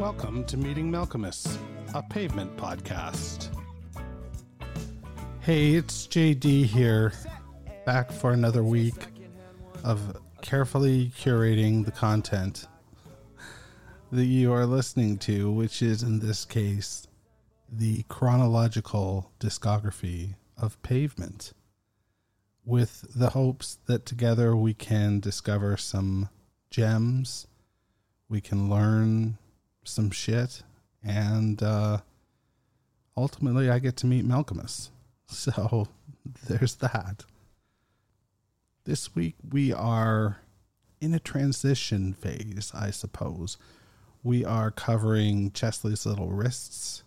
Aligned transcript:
Welcome 0.00 0.44
to 0.44 0.56
Meeting 0.56 0.90
Malkmus, 0.90 1.58
a 1.92 2.02
pavement 2.02 2.56
podcast. 2.56 3.54
Hey, 5.40 5.74
it's 5.74 6.06
JD 6.06 6.64
here, 6.64 7.12
back 7.84 8.10
for 8.10 8.32
another 8.32 8.64
week 8.64 8.94
of 9.84 10.16
carefully 10.40 11.12
curating 11.18 11.84
the 11.84 11.90
content 11.90 12.66
that 14.10 14.24
you 14.24 14.50
are 14.54 14.64
listening 14.64 15.18
to, 15.18 15.52
which 15.52 15.82
is 15.82 16.02
in 16.02 16.20
this 16.20 16.46
case 16.46 17.06
the 17.70 18.02
chronological 18.04 19.30
discography 19.38 20.34
of 20.56 20.80
Pavement, 20.80 21.52
with 22.64 23.04
the 23.14 23.28
hopes 23.28 23.76
that 23.84 24.06
together 24.06 24.56
we 24.56 24.72
can 24.72 25.20
discover 25.20 25.76
some 25.76 26.30
gems, 26.70 27.46
we 28.30 28.40
can 28.40 28.70
learn 28.70 29.36
some 29.90 30.10
shit, 30.10 30.62
and 31.02 31.62
uh, 31.62 31.98
ultimately 33.16 33.70
I 33.70 33.78
get 33.78 33.96
to 33.98 34.06
meet 34.06 34.26
Malkmus. 34.26 34.90
So 35.32 35.86
there's 36.48 36.74
that. 36.76 37.24
This 38.82 39.14
week 39.14 39.36
we 39.48 39.72
are 39.72 40.40
in 41.00 41.14
a 41.14 41.20
transition 41.20 42.12
phase, 42.12 42.72
I 42.74 42.90
suppose. 42.90 43.56
We 44.22 44.44
are 44.44 44.72
covering 44.72 45.52
Chesley's 45.52 46.04
Little 46.04 46.30
Wrists, 46.30 47.04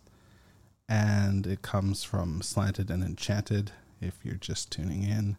and 0.88 1.46
it 1.46 1.60
comes 1.62 2.02
from 2.02 2.40
Slanted 2.40 2.90
and 2.90 3.04
Enchanted. 3.04 3.72
If 4.00 4.24
you're 4.24 4.36
just 4.36 4.72
tuning 4.72 5.02
in, 5.02 5.36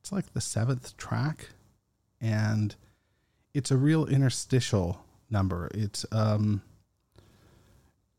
it's 0.00 0.12
like 0.12 0.32
the 0.32 0.40
seventh 0.40 0.96
track, 0.96 1.50
and 2.20 2.74
it's 3.52 3.70
a 3.70 3.76
real 3.76 4.06
interstitial 4.06 5.04
number. 5.28 5.70
It's 5.74 6.06
um, 6.12 6.62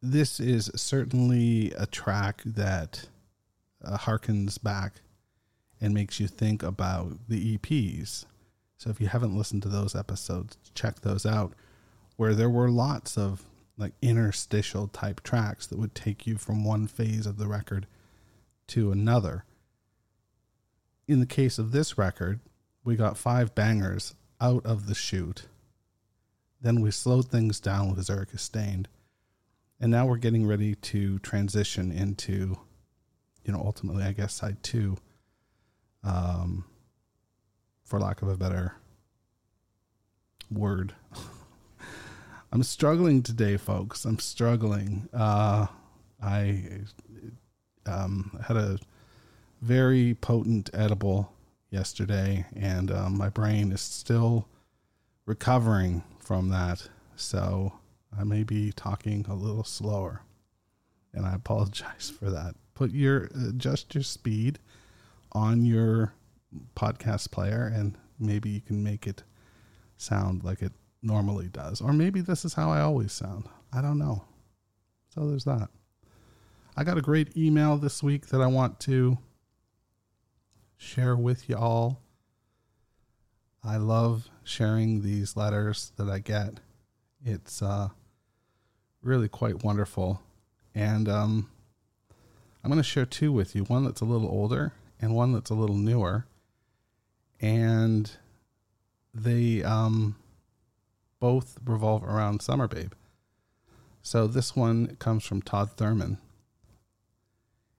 this 0.03 0.37
is 0.41 0.69
certainly 0.75 1.71
a 1.77 1.85
track 1.85 2.41
that 2.45 3.07
uh, 3.83 3.97
harkens 3.97 4.61
back 4.61 4.95
and 5.79 5.93
makes 5.93 6.19
you 6.19 6.27
think 6.27 6.61
about 6.61 7.13
the 7.29 7.57
EPs. 7.57 8.25
So 8.77 8.89
if 8.89 8.99
you 8.99 9.07
haven't 9.07 9.37
listened 9.37 9.63
to 9.63 9.69
those 9.69 9.95
episodes, 9.95 10.57
check 10.75 10.99
those 10.99 11.25
out, 11.25 11.53
where 12.17 12.35
there 12.35 12.49
were 12.49 12.69
lots 12.69 13.17
of 13.17 13.43
like 13.77 13.93
interstitial 14.01 14.87
type 14.89 15.23
tracks 15.23 15.65
that 15.67 15.79
would 15.79 15.95
take 15.95 16.27
you 16.27 16.37
from 16.37 16.65
one 16.65 16.85
phase 16.85 17.25
of 17.25 17.37
the 17.37 17.47
record 17.47 17.87
to 18.67 18.91
another. 18.91 19.45
In 21.07 21.21
the 21.21 21.25
case 21.25 21.57
of 21.57 21.71
this 21.71 21.97
record, 21.97 22.41
we 22.83 22.97
got 22.97 23.17
five 23.17 23.55
bangers 23.55 24.15
out 24.41 24.65
of 24.65 24.87
the 24.87 24.95
chute. 24.95 25.45
Then 26.61 26.81
we 26.81 26.91
slowed 26.91 27.29
things 27.29 27.61
down 27.61 27.89
with 27.89 28.03
Zurich 28.03 28.37
Stained. 28.37 28.89
And 29.83 29.91
now 29.91 30.05
we're 30.05 30.15
getting 30.15 30.47
ready 30.47 30.75
to 30.75 31.19
transition 31.19 31.91
into 31.91 32.57
you 33.43 33.51
know, 33.51 33.59
ultimately, 33.59 34.05
I 34.05 34.13
guess 34.13 34.33
side 34.33 34.63
two, 34.63 34.95
um, 36.05 36.63
for 37.83 37.99
lack 37.99 38.21
of 38.21 38.29
a 38.29 38.37
better 38.37 38.77
word. 40.49 40.93
I'm 42.53 42.63
struggling 42.63 43.23
today, 43.23 43.57
folks. 43.57 44.05
I'm 44.05 44.19
struggling. 44.19 45.09
Uh, 45.13 45.67
I 46.21 46.63
um, 47.85 48.39
had 48.47 48.55
a 48.55 48.79
very 49.61 50.13
potent 50.13 50.69
edible 50.73 51.33
yesterday, 51.71 52.45
and 52.55 52.89
um, 52.89 53.17
my 53.17 53.27
brain 53.27 53.73
is 53.73 53.81
still 53.81 54.47
recovering 55.25 56.03
from 56.19 56.47
that. 56.51 56.87
So 57.17 57.73
I 58.17 58.23
may 58.23 58.43
be 58.43 58.71
talking 58.71 59.25
a 59.27 59.35
little 59.35 59.63
slower, 59.63 60.21
and 61.13 61.25
I 61.25 61.35
apologize 61.35 62.11
for 62.17 62.29
that 62.29 62.55
put 62.73 62.91
your 62.91 63.29
adjust 63.47 63.93
your 63.93 64.03
speed 64.03 64.59
on 65.31 65.65
your 65.65 66.13
podcast 66.75 67.31
player 67.31 67.71
and 67.73 67.97
maybe 68.19 68.49
you 68.49 68.61
can 68.61 68.83
make 68.83 69.07
it 69.07 69.23
sound 69.97 70.43
like 70.43 70.61
it 70.61 70.71
normally 71.01 71.47
does 71.47 71.81
or 71.81 71.93
maybe 71.93 72.21
this 72.21 72.45
is 72.45 72.53
how 72.53 72.71
I 72.71 72.81
always 72.81 73.11
sound. 73.11 73.47
I 73.71 73.81
don't 73.81 73.97
know. 73.97 74.23
So 75.13 75.27
there's 75.27 75.45
that. 75.45 75.69
I 76.75 76.83
got 76.83 76.97
a 76.97 77.01
great 77.01 77.35
email 77.37 77.77
this 77.77 78.01
week 78.01 78.27
that 78.27 78.41
I 78.41 78.47
want 78.47 78.79
to 78.81 79.17
share 80.77 81.15
with 81.15 81.49
you 81.49 81.55
all. 81.55 81.99
I 83.63 83.77
love 83.77 84.29
sharing 84.43 85.01
these 85.01 85.37
letters 85.37 85.91
that 85.97 86.09
I 86.09 86.19
get. 86.19 86.59
It's 87.23 87.61
uh, 87.61 87.89
really 89.03 89.27
quite 89.27 89.63
wonderful. 89.63 90.21
And 90.73 91.07
um, 91.07 91.49
I'm 92.63 92.69
going 92.69 92.81
to 92.81 92.87
share 92.87 93.05
two 93.05 93.31
with 93.31 93.55
you 93.55 93.63
one 93.63 93.83
that's 93.83 94.01
a 94.01 94.05
little 94.05 94.27
older 94.27 94.73
and 94.99 95.15
one 95.15 95.33
that's 95.33 95.49
a 95.49 95.55
little 95.55 95.75
newer. 95.75 96.25
And 97.39 98.09
they 99.13 99.63
um, 99.63 100.15
both 101.19 101.57
revolve 101.65 102.03
around 102.03 102.41
Summer 102.41 102.67
Babe. 102.67 102.93
So 104.01 104.27
this 104.27 104.55
one 104.55 104.95
comes 104.97 105.23
from 105.23 105.41
Todd 105.41 105.71
Thurman. 105.71 106.17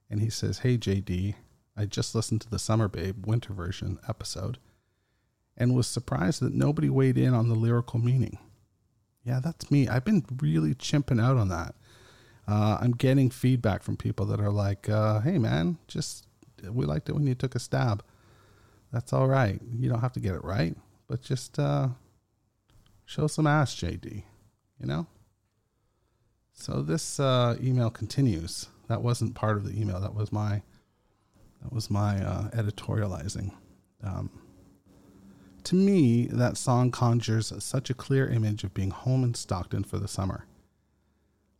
And 0.09 0.21
he 0.21 0.29
says, 0.29 0.59
Hey, 0.59 0.77
JD, 0.77 1.35
I 1.75 1.85
just 1.85 2.15
listened 2.15 2.41
to 2.41 2.49
the 2.49 2.59
Summer 2.59 2.87
Babe 2.87 3.25
winter 3.25 3.53
version 3.53 3.99
episode 4.07 4.59
and 5.57 5.75
was 5.75 5.87
surprised 5.87 6.41
that 6.41 6.53
nobody 6.53 6.89
weighed 6.89 7.17
in 7.17 7.33
on 7.33 7.49
the 7.49 7.55
lyrical 7.55 7.99
meaning. 7.99 8.37
Yeah, 9.25 9.39
that's 9.41 9.69
me. 9.71 9.87
I've 9.87 10.05
been 10.05 10.23
really 10.37 10.75
chimping 10.75 11.21
out 11.21 11.37
on 11.37 11.49
that 11.49 11.75
uh, 12.47 12.77
I'm 12.79 12.91
getting 12.91 13.29
feedback 13.29 13.83
from 13.83 13.97
people 13.97 14.25
that 14.27 14.39
are 14.39 14.51
like, 14.51 14.87
uh, 14.89 15.19
"Hey, 15.21 15.37
man, 15.37 15.77
just 15.87 16.27
we 16.69 16.85
liked 16.85 17.09
it 17.09 17.13
when 17.13 17.27
you 17.27 17.35
took 17.35 17.55
a 17.55 17.59
stab. 17.59 18.03
That's 18.91 19.13
all 19.13 19.27
right. 19.27 19.59
You 19.73 19.89
don't 19.89 20.01
have 20.01 20.13
to 20.13 20.19
get 20.19 20.35
it 20.35 20.43
right, 20.43 20.75
but 21.07 21.21
just 21.21 21.57
uh, 21.57 21.89
show 23.05 23.27
some 23.27 23.47
ass, 23.47 23.75
JD. 23.75 24.23
You 24.79 24.85
know." 24.85 25.07
So 26.53 26.81
this 26.81 27.19
uh, 27.19 27.57
email 27.61 27.89
continues. 27.89 28.67
That 28.87 29.01
wasn't 29.01 29.35
part 29.35 29.57
of 29.57 29.65
the 29.65 29.79
email. 29.79 29.99
That 29.99 30.13
was 30.13 30.31
my 30.31 30.61
that 31.63 31.73
was 31.73 31.89
my 31.89 32.23
uh, 32.23 32.49
editorializing. 32.51 33.51
Um, 34.03 34.29
to 35.65 35.75
me, 35.75 36.27
that 36.27 36.57
song 36.57 36.91
conjures 36.91 37.51
such 37.63 37.89
a 37.89 37.95
clear 37.95 38.27
image 38.27 38.63
of 38.63 38.73
being 38.73 38.91
home 38.91 39.23
in 39.23 39.33
Stockton 39.33 39.83
for 39.83 39.97
the 39.97 40.07
summer. 40.07 40.45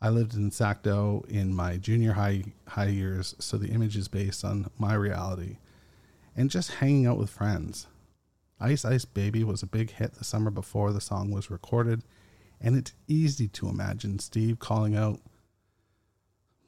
I 0.01 0.09
lived 0.09 0.35
in 0.35 0.51
Sackville 0.51 1.25
in 1.27 1.53
my 1.53 1.77
junior 1.77 2.13
high 2.13 2.43
high 2.67 2.87
years, 2.87 3.35
so 3.39 3.57
the 3.57 3.69
image 3.69 3.97
is 3.97 4.07
based 4.07 4.45
on 4.45 4.69
my 4.77 4.93
reality 4.93 5.57
and 6.35 6.51
just 6.51 6.75
hanging 6.75 7.07
out 7.07 7.17
with 7.17 7.29
friends. 7.29 7.87
Ice 8.59 8.85
Ice 8.85 9.05
Baby 9.05 9.43
was 9.43 9.63
a 9.63 9.67
big 9.67 9.91
hit 9.91 10.13
the 10.13 10.23
summer 10.23 10.51
before 10.51 10.93
the 10.93 11.01
song 11.01 11.31
was 11.31 11.49
recorded, 11.49 12.03
and 12.61 12.75
it's 12.75 12.93
easy 13.07 13.47
to 13.49 13.69
imagine 13.69 14.19
Steve 14.19 14.59
calling 14.59 14.95
out 14.95 15.19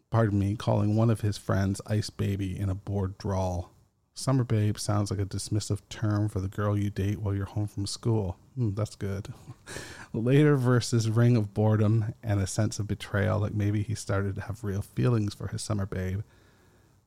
pardon 0.09 0.39
me, 0.39 0.55
calling 0.55 0.95
one 0.95 1.09
of 1.09 1.21
his 1.21 1.37
friends 1.37 1.81
Ice 1.85 2.09
Baby 2.09 2.57
in 2.57 2.69
a 2.69 2.75
bored 2.75 3.17
drawl. 3.17 3.71
Summer 4.17 4.43
babe 4.43 4.79
sounds 4.79 5.11
like 5.11 5.19
a 5.19 5.27
dismissive 5.27 5.81
term 5.89 6.27
for 6.27 6.39
the 6.39 6.47
girl 6.47 6.75
you 6.75 6.89
date 6.89 7.19
while 7.19 7.35
you're 7.35 7.45
home 7.45 7.67
from 7.67 7.85
school. 7.85 8.35
Mm, 8.57 8.75
that's 8.75 8.95
good. 8.95 9.27
Later 10.11 10.57
versus 10.57 11.07
ring 11.07 11.37
of 11.37 11.53
boredom 11.53 12.15
and 12.23 12.39
a 12.39 12.47
sense 12.47 12.79
of 12.79 12.87
betrayal, 12.87 13.37
like 13.37 13.53
maybe 13.53 13.83
he 13.83 13.93
started 13.93 14.33
to 14.33 14.41
have 14.41 14.63
real 14.63 14.81
feelings 14.81 15.35
for 15.35 15.49
his 15.49 15.61
summer 15.61 15.85
babe, 15.85 16.21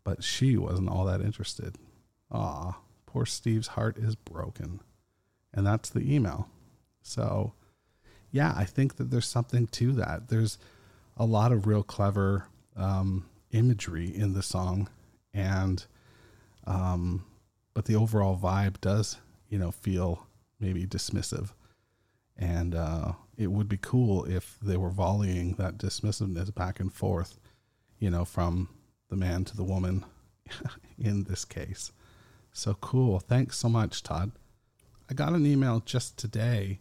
but 0.04 0.22
she 0.22 0.56
wasn't 0.56 0.88
all 0.88 1.04
that 1.06 1.20
interested. 1.20 1.74
Ah, 2.30 2.78
poor 3.06 3.26
Steve's 3.26 3.68
heart 3.68 3.98
is 3.98 4.14
broken. 4.14 4.80
And 5.52 5.66
that's 5.66 5.90
the 5.90 6.14
email. 6.14 6.48
So, 7.02 7.54
yeah, 8.30 8.54
I 8.56 8.64
think 8.64 8.98
that 8.98 9.10
there's 9.10 9.26
something 9.26 9.66
to 9.66 9.90
that. 9.94 10.28
There's 10.28 10.58
a 11.16 11.24
lot 11.24 11.50
of 11.50 11.66
real 11.66 11.82
clever 11.82 12.46
um, 12.76 13.26
imagery 13.50 14.06
in 14.14 14.34
the 14.34 14.44
song, 14.44 14.88
and 15.34 15.84
um, 16.70 17.24
but 17.74 17.86
the 17.86 17.96
overall 17.96 18.38
vibe 18.38 18.80
does, 18.80 19.18
you 19.48 19.58
know, 19.58 19.72
feel 19.72 20.28
maybe 20.60 20.86
dismissive. 20.86 21.50
And 22.38 22.74
uh, 22.74 23.12
it 23.36 23.48
would 23.48 23.68
be 23.68 23.76
cool 23.76 24.24
if 24.24 24.56
they 24.62 24.76
were 24.76 24.90
volleying 24.90 25.56
that 25.56 25.78
dismissiveness 25.78 26.54
back 26.54 26.78
and 26.78 26.92
forth, 26.92 27.40
you 27.98 28.08
know, 28.08 28.24
from 28.24 28.68
the 29.08 29.16
man 29.16 29.44
to 29.46 29.56
the 29.56 29.64
woman 29.64 30.04
in 30.98 31.24
this 31.24 31.44
case. 31.44 31.90
So 32.52 32.74
cool. 32.74 33.18
Thanks 33.18 33.58
so 33.58 33.68
much, 33.68 34.04
Todd. 34.04 34.30
I 35.10 35.14
got 35.14 35.32
an 35.32 35.46
email 35.46 35.82
just 35.84 36.16
today 36.16 36.78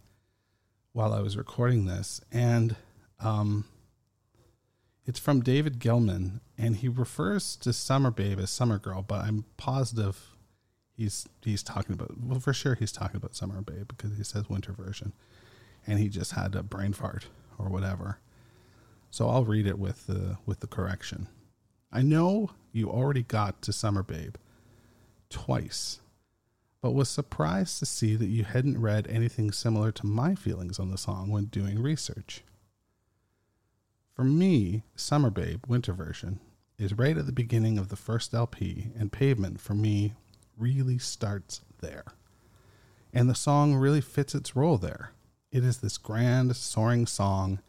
while 0.92 1.12
I 1.12 1.20
was 1.20 1.36
recording 1.36 1.86
this, 1.86 2.20
and 2.30 2.76
um, 3.18 3.64
it's 5.06 5.18
from 5.18 5.40
David 5.40 5.78
Gilman, 5.78 6.40
and 6.58 6.76
he 6.76 6.88
refers 6.88 7.56
to 7.56 7.72
Summer 7.72 8.10
Babe 8.10 8.38
as 8.38 8.50
Summer 8.50 8.78
Girl, 8.78 9.02
but 9.02 9.24
I'm 9.24 9.44
positive 9.56 10.36
he's 11.00 11.26
he's 11.42 11.62
talking 11.62 11.94
about 11.94 12.12
well 12.22 12.40
for 12.40 12.52
sure 12.52 12.74
he's 12.74 12.92
talking 12.92 13.16
about 13.16 13.34
Summer 13.34 13.62
Babe 13.62 13.88
because 13.88 14.16
he 14.16 14.24
says 14.24 14.50
winter 14.50 14.72
version, 14.72 15.12
and 15.86 15.98
he 15.98 16.08
just 16.08 16.32
had 16.32 16.54
a 16.54 16.62
brain 16.62 16.92
fart 16.92 17.26
or 17.58 17.68
whatever. 17.68 18.18
So 19.10 19.28
I'll 19.28 19.44
read 19.44 19.66
it 19.66 19.78
with 19.78 20.06
the 20.06 20.36
with 20.46 20.60
the 20.60 20.66
correction. 20.66 21.28
I 21.90 22.02
know 22.02 22.50
you 22.72 22.90
already 22.90 23.22
got 23.22 23.62
to 23.62 23.72
Summer 23.72 24.02
Babe 24.02 24.34
twice, 25.30 26.00
but 26.82 26.92
was 26.92 27.08
surprised 27.08 27.78
to 27.78 27.86
see 27.86 28.14
that 28.16 28.26
you 28.26 28.44
hadn't 28.44 28.80
read 28.80 29.06
anything 29.08 29.50
similar 29.52 29.90
to 29.92 30.06
my 30.06 30.34
feelings 30.34 30.78
on 30.78 30.90
the 30.90 30.98
song 30.98 31.30
when 31.30 31.46
doing 31.46 31.82
research. 31.82 32.42
For 34.20 34.24
me, 34.24 34.82
Summer 34.96 35.30
Babe, 35.30 35.64
winter 35.66 35.94
version, 35.94 36.40
is 36.76 36.92
right 36.92 37.16
at 37.16 37.24
the 37.24 37.32
beginning 37.32 37.78
of 37.78 37.88
the 37.88 37.96
first 37.96 38.34
LP, 38.34 38.90
and 38.94 39.10
Pavement 39.10 39.62
for 39.62 39.72
me 39.72 40.12
really 40.58 40.98
starts 40.98 41.62
there. 41.80 42.04
And 43.14 43.30
the 43.30 43.34
song 43.34 43.76
really 43.76 44.02
fits 44.02 44.34
its 44.34 44.54
role 44.54 44.76
there. 44.76 45.12
It 45.50 45.64
is 45.64 45.78
this 45.78 45.96
grand, 45.96 46.54
soaring 46.54 47.06
song 47.06 47.60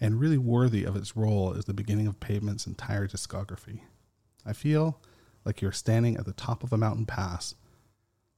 and 0.00 0.20
really 0.20 0.38
worthy 0.38 0.84
of 0.84 0.94
its 0.94 1.16
role 1.16 1.52
as 1.52 1.64
the 1.64 1.74
beginning 1.74 2.06
of 2.06 2.20
Pavement's 2.20 2.68
entire 2.68 3.08
discography. 3.08 3.80
I 4.46 4.52
feel 4.52 5.00
like 5.44 5.60
you're 5.60 5.72
standing 5.72 6.16
at 6.16 6.26
the 6.26 6.32
top 6.32 6.62
of 6.62 6.72
a 6.72 6.78
mountain 6.78 7.06
pass, 7.06 7.56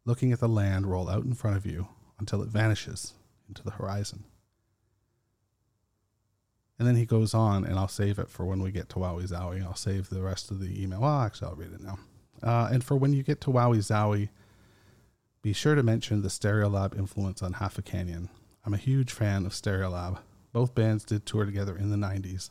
looking 0.06 0.32
at 0.32 0.40
the 0.40 0.48
land 0.48 0.86
roll 0.86 1.10
out 1.10 1.24
in 1.24 1.34
front 1.34 1.58
of 1.58 1.66
you 1.66 1.88
until 2.18 2.40
it 2.40 2.48
vanishes 2.48 3.12
into 3.46 3.62
the 3.62 3.72
horizon. 3.72 4.24
And 6.78 6.88
then 6.88 6.96
he 6.96 7.06
goes 7.06 7.34
on, 7.34 7.64
and 7.64 7.78
I'll 7.78 7.88
save 7.88 8.18
it 8.18 8.28
for 8.28 8.44
when 8.44 8.60
we 8.60 8.72
get 8.72 8.88
to 8.90 8.96
Wowee 8.96 9.28
Zowee. 9.28 9.64
I'll 9.64 9.76
save 9.76 10.10
the 10.10 10.22
rest 10.22 10.50
of 10.50 10.60
the 10.60 10.82
email. 10.82 11.00
Well, 11.00 11.20
actually, 11.20 11.48
I'll 11.48 11.54
read 11.54 11.72
it 11.72 11.80
now. 11.80 11.98
Uh, 12.42 12.68
and 12.72 12.82
for 12.82 12.96
when 12.96 13.12
you 13.12 13.22
get 13.22 13.40
to 13.42 13.50
Wowee 13.50 13.78
Zowee, 13.78 14.28
be 15.40 15.52
sure 15.52 15.74
to 15.74 15.82
mention 15.82 16.22
the 16.22 16.28
Stereolab 16.28 16.98
influence 16.98 17.42
on 17.42 17.54
Half 17.54 17.78
a 17.78 17.82
Canyon. 17.82 18.28
I'm 18.64 18.74
a 18.74 18.78
huge 18.78 19.12
fan 19.12 19.46
of 19.46 19.52
Stereolab. 19.52 20.18
Both 20.52 20.74
bands 20.74 21.04
did 21.04 21.26
tour 21.26 21.44
together 21.44 21.76
in 21.76 21.90
the 21.90 21.96
90s, 21.96 22.50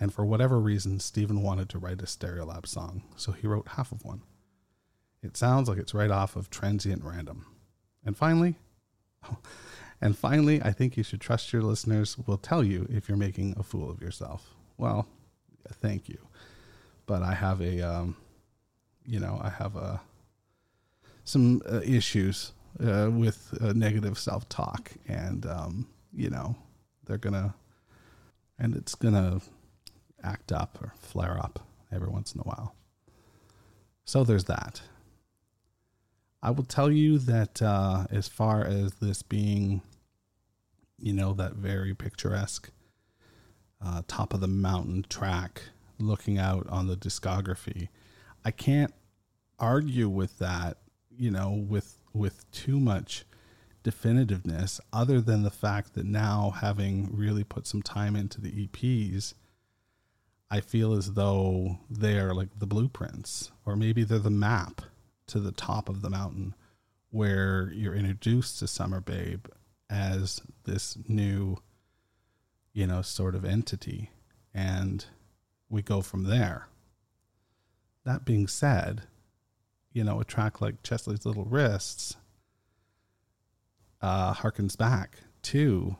and 0.00 0.12
for 0.12 0.24
whatever 0.24 0.58
reason, 0.58 0.98
Stephen 0.98 1.42
wanted 1.42 1.68
to 1.68 1.78
write 1.78 2.00
a 2.00 2.06
Stereolab 2.06 2.66
song, 2.66 3.02
so 3.16 3.32
he 3.32 3.46
wrote 3.46 3.68
half 3.68 3.92
of 3.92 4.04
one. 4.04 4.22
It 5.22 5.36
sounds 5.36 5.68
like 5.68 5.78
it's 5.78 5.94
right 5.94 6.10
off 6.10 6.34
of 6.34 6.50
Transient 6.50 7.04
Random. 7.04 7.46
And 8.04 8.16
finally, 8.16 8.56
and 10.02 10.18
finally, 10.18 10.60
I 10.60 10.72
think 10.72 10.96
you 10.96 11.04
should 11.04 11.20
trust 11.20 11.52
your 11.52 11.62
listeners 11.62 12.18
will 12.26 12.36
tell 12.36 12.64
you 12.64 12.88
if 12.90 13.08
you're 13.08 13.16
making 13.16 13.54
a 13.56 13.62
fool 13.62 13.88
of 13.88 14.02
yourself. 14.02 14.52
Well, 14.76 15.06
thank 15.80 16.08
you. 16.08 16.18
But 17.06 17.22
I 17.22 17.34
have 17.34 17.60
a, 17.60 17.80
um, 17.80 18.16
you 19.06 19.20
know, 19.20 19.40
I 19.40 19.48
have 19.48 19.76
a, 19.76 20.00
some 21.22 21.62
uh, 21.70 21.82
issues 21.84 22.50
uh, 22.84 23.10
with 23.12 23.56
uh, 23.60 23.74
negative 23.74 24.18
self 24.18 24.48
talk. 24.48 24.90
And, 25.06 25.46
um, 25.46 25.86
you 26.12 26.30
know, 26.30 26.56
they're 27.06 27.16
going 27.16 27.34
to, 27.34 27.54
and 28.58 28.74
it's 28.74 28.96
going 28.96 29.14
to 29.14 29.40
act 30.24 30.50
up 30.50 30.78
or 30.82 30.94
flare 30.98 31.38
up 31.38 31.60
every 31.92 32.08
once 32.08 32.34
in 32.34 32.40
a 32.40 32.44
while. 32.44 32.74
So 34.04 34.24
there's 34.24 34.44
that. 34.44 34.82
I 36.42 36.50
will 36.50 36.64
tell 36.64 36.90
you 36.90 37.18
that 37.18 37.62
uh, 37.62 38.06
as 38.10 38.26
far 38.26 38.64
as 38.64 38.94
this 38.94 39.22
being 39.22 39.80
you 41.02 41.12
know, 41.12 41.32
that 41.34 41.54
very 41.54 41.94
picturesque 41.94 42.70
uh, 43.84 44.02
top 44.06 44.32
of 44.32 44.40
the 44.40 44.48
mountain 44.48 45.04
track 45.08 45.62
looking 45.98 46.38
out 46.38 46.66
on 46.68 46.86
the 46.86 46.96
discography. 46.96 47.88
I 48.44 48.50
can't 48.50 48.94
argue 49.58 50.08
with 50.08 50.38
that, 50.38 50.78
you 51.10 51.30
know, 51.30 51.50
with 51.50 51.98
with 52.12 52.50
too 52.52 52.78
much 52.78 53.24
definitiveness 53.84 54.78
other 54.92 55.20
than 55.20 55.42
the 55.42 55.50
fact 55.50 55.94
that 55.94 56.06
now 56.06 56.54
having 56.60 57.10
really 57.16 57.42
put 57.42 57.66
some 57.66 57.82
time 57.82 58.14
into 58.14 58.40
the 58.40 58.66
EPs, 58.66 59.34
I 60.50 60.60
feel 60.60 60.92
as 60.92 61.14
though 61.14 61.78
they're 61.90 62.34
like 62.34 62.58
the 62.58 62.66
blueprints 62.66 63.50
or 63.66 63.74
maybe 63.74 64.04
they're 64.04 64.18
the 64.18 64.30
map 64.30 64.82
to 65.28 65.40
the 65.40 65.52
top 65.52 65.88
of 65.88 66.02
the 66.02 66.10
mountain 66.10 66.54
where 67.10 67.72
you're 67.74 67.94
introduced 67.94 68.58
to 68.58 68.68
Summer 68.68 69.00
Babe 69.00 69.46
as 69.92 70.40
this 70.64 70.96
new, 71.06 71.58
you 72.72 72.86
know, 72.86 73.02
sort 73.02 73.34
of 73.34 73.44
entity. 73.44 74.10
And 74.54 75.04
we 75.68 75.82
go 75.82 76.00
from 76.00 76.24
there. 76.24 76.68
That 78.04 78.24
being 78.24 78.48
said, 78.48 79.02
you 79.92 80.02
know, 80.02 80.18
a 80.18 80.24
track 80.24 80.60
like 80.60 80.82
Chesley's 80.82 81.26
Little 81.26 81.44
Wrists 81.44 82.16
uh, 84.00 84.32
harkens 84.34 84.76
back 84.76 85.18
to 85.42 85.96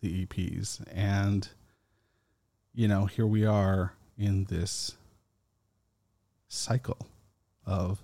the 0.00 0.24
EPs. 0.24 0.82
And, 0.90 1.48
you 2.74 2.88
know, 2.88 3.04
here 3.04 3.26
we 3.26 3.44
are 3.44 3.92
in 4.16 4.44
this 4.44 4.96
cycle 6.48 7.08
of 7.66 8.02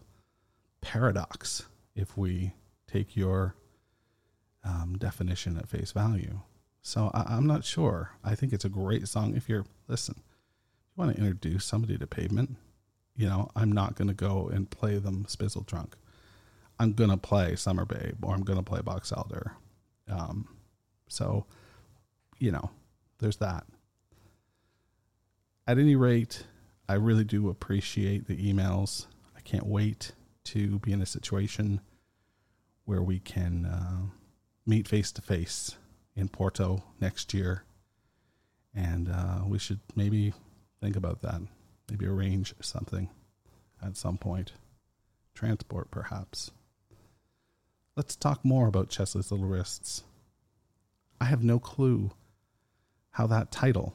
paradox 0.82 1.64
if 1.94 2.16
we 2.16 2.52
take 2.86 3.16
your 3.16 3.54
um, 4.64 4.96
definition 4.98 5.56
at 5.56 5.68
face 5.68 5.92
value. 5.92 6.40
So 6.82 7.10
I, 7.14 7.36
am 7.36 7.46
not 7.46 7.64
sure. 7.64 8.10
I 8.24 8.34
think 8.34 8.52
it's 8.52 8.64
a 8.64 8.68
great 8.68 9.06
song. 9.08 9.34
If 9.36 9.48
you're, 9.48 9.64
listen, 9.88 10.16
if 10.18 10.96
you 10.96 11.04
want 11.04 11.14
to 11.14 11.22
introduce 11.22 11.64
somebody 11.64 11.96
to 11.96 12.06
pavement, 12.06 12.56
you 13.16 13.28
know, 13.28 13.50
I'm 13.54 13.70
not 13.70 13.94
going 13.94 14.08
to 14.08 14.14
go 14.14 14.48
and 14.48 14.68
play 14.68 14.98
them 14.98 15.24
Spizzle 15.28 15.66
Trunk. 15.66 15.96
I'm 16.78 16.92
going 16.92 17.10
to 17.10 17.16
play 17.16 17.54
Summer 17.54 17.84
Babe 17.84 18.16
or 18.22 18.34
I'm 18.34 18.42
going 18.42 18.58
to 18.58 18.64
play 18.64 18.80
Box 18.80 19.12
Elder. 19.12 19.52
Um, 20.08 20.48
so, 21.08 21.46
you 22.38 22.50
know, 22.50 22.70
there's 23.18 23.36
that. 23.36 23.64
At 25.66 25.78
any 25.78 25.94
rate, 25.94 26.44
I 26.88 26.94
really 26.94 27.24
do 27.24 27.48
appreciate 27.48 28.26
the 28.26 28.36
emails. 28.36 29.06
I 29.36 29.40
can't 29.40 29.66
wait 29.66 30.12
to 30.44 30.80
be 30.80 30.92
in 30.92 31.00
a 31.00 31.06
situation 31.06 31.80
where 32.84 33.02
we 33.02 33.20
can. 33.20 33.66
Uh, 33.66 34.21
meet 34.66 34.88
face 34.88 35.12
to 35.12 35.22
face 35.22 35.76
in 36.14 36.28
Porto 36.28 36.82
next 37.00 37.34
year. 37.34 37.64
And 38.74 39.08
uh, 39.08 39.40
we 39.46 39.58
should 39.58 39.80
maybe 39.94 40.32
think 40.80 40.96
about 40.96 41.22
that. 41.22 41.40
Maybe 41.90 42.06
arrange 42.06 42.54
something 42.60 43.10
at 43.84 43.96
some 43.96 44.18
point. 44.18 44.52
Transport, 45.34 45.90
perhaps. 45.90 46.50
Let's 47.96 48.16
talk 48.16 48.44
more 48.44 48.68
about 48.68 48.88
Chesley's 48.88 49.30
Little 49.30 49.46
Wrists. 49.46 50.02
I 51.20 51.26
have 51.26 51.44
no 51.44 51.58
clue 51.58 52.12
how 53.10 53.26
that 53.26 53.50
title 53.50 53.94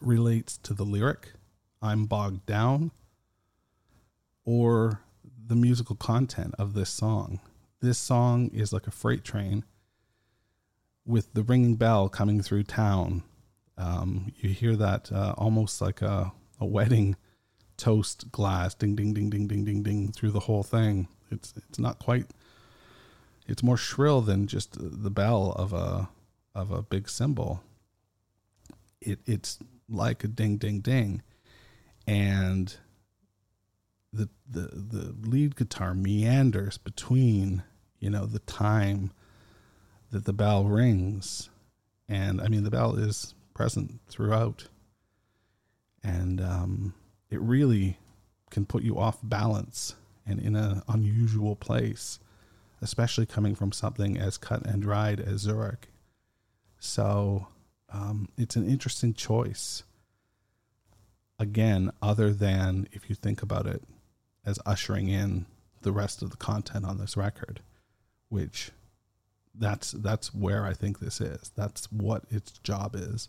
relates 0.00 0.56
to 0.58 0.74
the 0.74 0.84
lyric, 0.84 1.32
I'm 1.80 2.06
bogged 2.06 2.46
down, 2.46 2.90
or 4.44 5.02
the 5.46 5.54
musical 5.54 5.96
content 5.96 6.54
of 6.58 6.74
this 6.74 6.90
song 6.90 7.40
this 7.82 7.98
song 7.98 8.48
is 8.54 8.72
like 8.72 8.86
a 8.86 8.92
freight 8.92 9.24
train 9.24 9.64
with 11.04 11.34
the 11.34 11.42
ringing 11.42 11.74
bell 11.74 12.08
coming 12.08 12.40
through 12.40 12.62
town. 12.62 13.24
Um, 13.76 14.32
you 14.36 14.50
hear 14.50 14.76
that 14.76 15.10
uh, 15.10 15.34
almost 15.36 15.80
like 15.80 16.00
a, 16.00 16.32
a 16.60 16.64
wedding 16.64 17.16
toast 17.76 18.30
glass, 18.30 18.74
ding, 18.74 18.94
ding, 18.94 19.12
ding, 19.12 19.28
ding, 19.28 19.48
ding, 19.48 19.64
ding, 19.64 19.82
ding, 19.82 20.12
through 20.12 20.30
the 20.30 20.40
whole 20.40 20.62
thing. 20.62 21.08
It's 21.30 21.52
it's 21.56 21.78
not 21.78 21.98
quite. 21.98 22.26
It's 23.48 23.62
more 23.62 23.76
shrill 23.76 24.20
than 24.20 24.46
just 24.46 24.76
the 24.78 25.10
bell 25.10 25.52
of 25.56 25.72
a 25.72 26.08
of 26.54 26.70
a 26.70 26.82
big 26.82 27.08
cymbal. 27.08 27.62
It 29.00 29.18
it's 29.26 29.58
like 29.88 30.22
a 30.22 30.28
ding, 30.28 30.58
ding, 30.58 30.80
ding, 30.80 31.22
and 32.06 32.76
the 34.12 34.28
the 34.48 34.68
the 34.72 35.28
lead 35.28 35.56
guitar 35.56 35.94
meanders 35.94 36.78
between 36.78 37.64
you 38.02 38.10
know, 38.10 38.26
the 38.26 38.40
time 38.40 39.12
that 40.10 40.24
the 40.24 40.32
bell 40.32 40.64
rings. 40.64 41.48
And 42.08 42.40
I 42.40 42.48
mean, 42.48 42.64
the 42.64 42.70
bell 42.70 42.96
is 42.96 43.34
present 43.54 44.00
throughout. 44.08 44.66
And 46.02 46.40
um, 46.40 46.94
it 47.30 47.40
really 47.40 47.98
can 48.50 48.66
put 48.66 48.82
you 48.82 48.98
off 48.98 49.18
balance 49.22 49.94
and 50.26 50.40
in 50.40 50.56
an 50.56 50.82
unusual 50.88 51.54
place, 51.54 52.18
especially 52.80 53.24
coming 53.24 53.54
from 53.54 53.70
something 53.70 54.18
as 54.18 54.36
cut 54.36 54.66
and 54.66 54.82
dried 54.82 55.20
as 55.20 55.42
Zurich. 55.42 55.88
So 56.80 57.46
um, 57.88 58.28
it's 58.36 58.56
an 58.56 58.68
interesting 58.68 59.14
choice. 59.14 59.84
Again, 61.38 61.92
other 62.02 62.32
than 62.32 62.88
if 62.90 63.08
you 63.08 63.14
think 63.14 63.42
about 63.42 63.68
it 63.68 63.82
as 64.44 64.58
ushering 64.66 65.08
in 65.08 65.46
the 65.82 65.92
rest 65.92 66.20
of 66.20 66.30
the 66.30 66.36
content 66.36 66.84
on 66.84 66.98
this 66.98 67.16
record 67.16 67.60
which 68.32 68.70
that's 69.54 69.92
that's 69.92 70.34
where 70.34 70.64
I 70.64 70.72
think 70.72 70.98
this 70.98 71.20
is. 71.20 71.52
That's 71.54 71.92
what 71.92 72.24
its 72.30 72.52
job 72.52 72.96
is. 72.96 73.28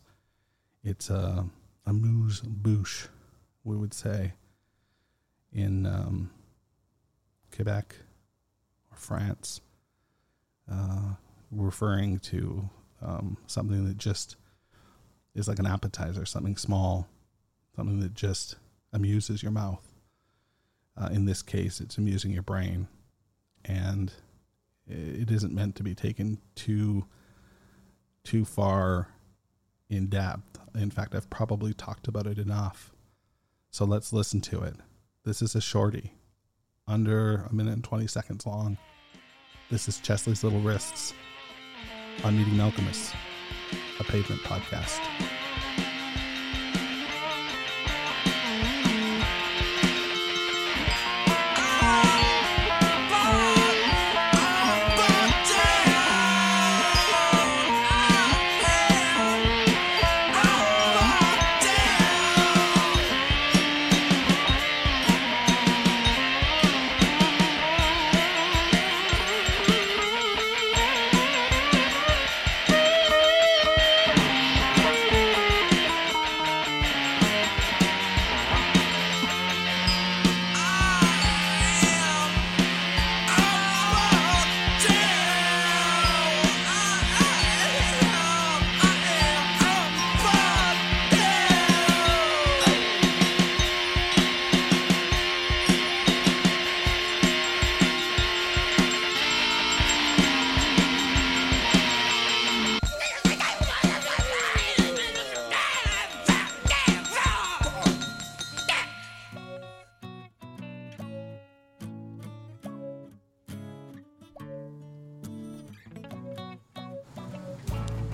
It's 0.81 1.09
a 1.09 1.45
amuse 1.85 2.39
bouche, 2.39 3.09
we 3.65 3.75
would 3.75 3.93
say, 3.93 4.31
in 5.51 5.85
um, 5.85 6.31
Quebec 7.53 7.97
or 8.89 8.97
France, 8.97 9.59
uh, 10.71 11.15
referring 11.51 12.19
to 12.19 12.69
um, 13.01 13.35
something 13.45 13.85
that 13.85 13.97
just 13.97 14.37
is 15.35 15.49
like 15.49 15.59
an 15.59 15.67
appetizer, 15.67 16.25
something 16.25 16.55
small, 16.55 17.09
something 17.75 17.99
that 17.99 18.13
just 18.13 18.55
amuses 18.93 19.43
your 19.43 19.51
mouth. 19.51 19.85
Uh, 20.95 21.09
in 21.11 21.25
this 21.25 21.41
case, 21.41 21.81
it's 21.81 21.97
amusing 21.97 22.31
your 22.31 22.43
brain, 22.43 22.87
and 23.65 24.13
it 24.87 25.31
isn't 25.31 25.53
meant 25.53 25.75
to 25.75 25.83
be 25.83 25.95
taken 25.95 26.39
too 26.55 27.05
too 28.23 28.45
far 28.45 29.09
in 29.89 30.07
depth. 30.07 30.59
In 30.75 30.89
fact, 30.89 31.13
I've 31.13 31.29
probably 31.29 31.73
talked 31.73 32.07
about 32.07 32.25
it 32.25 32.37
enough. 32.37 32.91
So 33.69 33.85
let's 33.85 34.13
listen 34.13 34.41
to 34.41 34.61
it. 34.61 34.75
This 35.25 35.41
is 35.41 35.55
a 35.55 35.61
shorty, 35.61 36.13
under 36.87 37.47
a 37.49 37.53
minute 37.53 37.73
and 37.73 37.83
20 37.83 38.07
seconds 38.07 38.45
long. 38.45 38.77
This 39.69 39.87
is 39.87 39.99
Chesley's 39.99 40.43
Little 40.43 40.61
Wrists 40.61 41.13
on 42.23 42.37
Meeting 42.37 42.53
Malkmus, 42.53 43.13
a 43.99 44.03
pavement 44.03 44.41
podcast. 44.41 44.99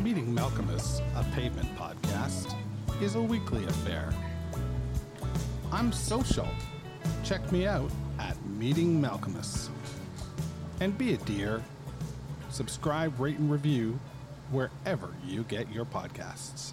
Meeting 0.10 0.36
Malkmus, 0.36 1.04
a 1.16 1.24
pavement 1.36 1.70
podcast, 1.78 2.56
is 3.00 3.14
a 3.14 3.22
weekly 3.22 3.64
affair. 3.66 4.12
I'm 5.72 5.92
social. 5.92 6.48
Check 7.24 7.52
me 7.52 7.68
out 7.68 7.92
at 8.18 8.36
Meeting 8.58 9.00
Malkmus. 9.00 9.70
And 10.80 10.98
be 10.98 11.14
a 11.14 11.18
dear. 11.18 11.64
Subscribe, 12.50 13.20
rate, 13.20 13.38
and 13.38 13.52
review 13.52 14.00
wherever 14.50 15.14
you 15.28 15.44
get 15.44 15.72
your 15.72 15.86
podcasts. 15.86 16.72